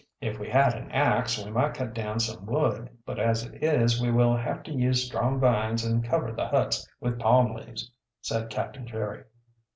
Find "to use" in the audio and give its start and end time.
4.63-5.05